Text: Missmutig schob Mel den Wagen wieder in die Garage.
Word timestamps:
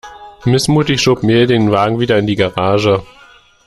Missmutig 0.47 0.99
schob 0.99 1.21
Mel 1.21 1.45
den 1.45 1.69
Wagen 1.69 1.99
wieder 1.99 2.17
in 2.17 2.25
die 2.25 2.35
Garage. 2.35 3.03